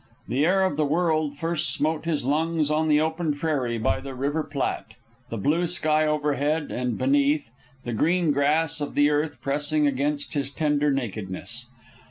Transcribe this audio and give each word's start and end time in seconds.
The 0.27 0.47
air 0.47 0.63
of 0.63 0.77
the 0.77 0.85
world 0.85 1.37
first 1.37 1.71
smote 1.71 2.05
his 2.05 2.25
lungs 2.25 2.71
on 2.71 2.87
the 2.87 2.99
open 2.99 3.35
prairie 3.35 3.77
by 3.77 3.99
the 3.99 4.15
River 4.15 4.41
Platte, 4.41 4.95
the 5.29 5.37
blue 5.37 5.67
sky 5.67 6.07
over 6.07 6.33
head, 6.33 6.71
and 6.71 6.97
beneath, 6.97 7.51
the 7.85 7.93
green 7.93 8.31
grass 8.31 8.81
of 8.81 8.95
the 8.95 9.11
earth 9.11 9.39
pressing 9.43 9.85
against 9.85 10.33
his 10.33 10.49
tender 10.49 10.89
nakedness. 10.89 11.67